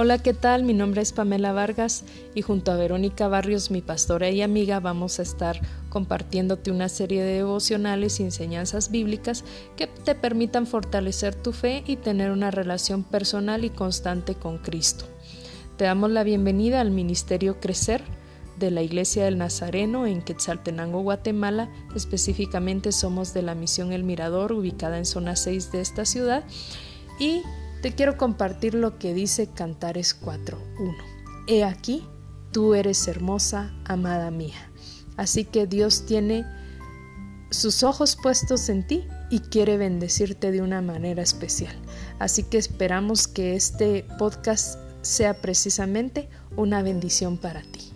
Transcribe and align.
Hola, 0.00 0.18
¿qué 0.18 0.32
tal? 0.32 0.62
Mi 0.62 0.74
nombre 0.74 1.02
es 1.02 1.12
Pamela 1.12 1.52
Vargas 1.52 2.04
y 2.32 2.42
junto 2.42 2.70
a 2.70 2.76
Verónica 2.76 3.26
Barrios, 3.26 3.72
mi 3.72 3.82
pastora 3.82 4.30
y 4.30 4.42
amiga, 4.42 4.78
vamos 4.78 5.18
a 5.18 5.22
estar 5.22 5.60
compartiéndote 5.88 6.70
una 6.70 6.88
serie 6.88 7.24
de 7.24 7.38
devocionales 7.38 8.20
y 8.20 8.22
enseñanzas 8.22 8.92
bíblicas 8.92 9.42
que 9.76 9.88
te 9.88 10.14
permitan 10.14 10.68
fortalecer 10.68 11.34
tu 11.34 11.50
fe 11.50 11.82
y 11.84 11.96
tener 11.96 12.30
una 12.30 12.52
relación 12.52 13.02
personal 13.02 13.64
y 13.64 13.70
constante 13.70 14.36
con 14.36 14.58
Cristo. 14.58 15.04
Te 15.76 15.86
damos 15.86 16.12
la 16.12 16.22
bienvenida 16.22 16.80
al 16.80 16.92
Ministerio 16.92 17.58
Crecer 17.58 18.00
de 18.56 18.70
la 18.70 18.82
Iglesia 18.82 19.24
del 19.24 19.36
Nazareno 19.36 20.06
en 20.06 20.22
Quetzaltenango, 20.22 21.02
Guatemala. 21.02 21.72
Específicamente 21.96 22.92
somos 22.92 23.34
de 23.34 23.42
la 23.42 23.56
Misión 23.56 23.92
El 23.92 24.04
Mirador, 24.04 24.52
ubicada 24.52 24.96
en 24.96 25.06
zona 25.06 25.34
6 25.34 25.72
de 25.72 25.80
esta 25.80 26.04
ciudad. 26.04 26.44
Y 27.18 27.42
te 27.80 27.94
quiero 27.94 28.16
compartir 28.16 28.74
lo 28.74 28.98
que 28.98 29.14
dice 29.14 29.48
Cantares 29.48 30.20
4.1. 30.20 30.94
He 31.46 31.64
aquí, 31.64 32.06
tú 32.52 32.74
eres 32.74 33.06
hermosa, 33.08 33.72
amada 33.84 34.30
mía. 34.30 34.70
Así 35.16 35.44
que 35.44 35.66
Dios 35.66 36.06
tiene 36.06 36.44
sus 37.50 37.82
ojos 37.82 38.16
puestos 38.20 38.68
en 38.68 38.86
ti 38.86 39.04
y 39.30 39.40
quiere 39.40 39.76
bendecirte 39.78 40.50
de 40.50 40.62
una 40.62 40.82
manera 40.82 41.22
especial. 41.22 41.74
Así 42.18 42.42
que 42.42 42.58
esperamos 42.58 43.26
que 43.28 43.56
este 43.56 44.06
podcast 44.18 44.78
sea 45.02 45.40
precisamente 45.40 46.28
una 46.56 46.82
bendición 46.82 47.38
para 47.38 47.62
ti. 47.62 47.92